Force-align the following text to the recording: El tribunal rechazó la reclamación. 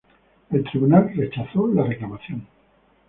El 0.49 0.63
tribunal 0.63 1.13
rechazó 1.15 1.67
la 1.67 1.83
reclamación. 1.83 2.47